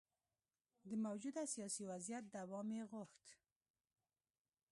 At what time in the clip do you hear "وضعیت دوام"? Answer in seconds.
1.91-2.67